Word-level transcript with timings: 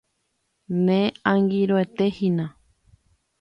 Ne 0.87 0.97
angirũete 1.33 2.09
hína. 2.17 2.47